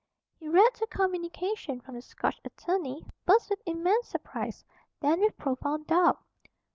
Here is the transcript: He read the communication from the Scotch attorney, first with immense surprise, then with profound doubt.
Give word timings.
He 0.39 0.49
read 0.49 0.73
the 0.79 0.87
communication 0.87 1.79
from 1.79 1.93
the 1.93 2.01
Scotch 2.01 2.41
attorney, 2.43 3.05
first 3.27 3.51
with 3.51 3.61
immense 3.67 4.07
surprise, 4.07 4.65
then 4.99 5.19
with 5.19 5.37
profound 5.37 5.85
doubt. 5.85 6.17